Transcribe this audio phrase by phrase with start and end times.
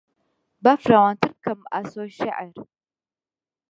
[0.63, 2.53] با فراوانتر بکەم ئاسۆی شێعر